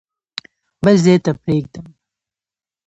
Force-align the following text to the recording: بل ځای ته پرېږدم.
بل 0.83 0.95
ځای 1.03 1.17
ته 1.25 1.31
پرېږدم. 1.41 1.85